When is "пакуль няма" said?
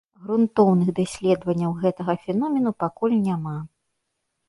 2.83-3.57